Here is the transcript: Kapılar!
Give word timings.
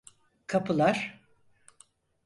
Kapılar! 0.47 1.21